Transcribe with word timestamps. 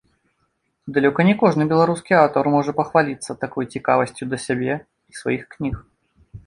Далёка 0.95 1.19
не 1.27 1.33
кожны 1.41 1.67
беларускі 1.73 2.17
аўтар 2.23 2.49
можна 2.57 2.71
пахваліцца 2.81 3.31
такой 3.45 3.71
цікавасцю 3.77 4.23
да 4.35 4.43
сябе 4.47 4.73
і 4.79 5.11
сваіх 5.21 5.43
кніг. 5.55 5.75